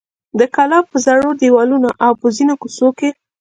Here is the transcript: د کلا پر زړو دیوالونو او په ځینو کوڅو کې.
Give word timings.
د 0.39 0.41
کلا 0.55 0.79
پر 0.87 0.97
زړو 1.05 1.29
دیوالونو 1.41 1.89
او 2.05 2.11
په 2.21 2.27
ځینو 2.35 2.53
کوڅو 2.61 2.89
کې. 2.97 3.09